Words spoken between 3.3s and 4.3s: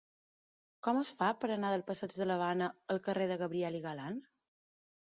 de Gabriel y Galán?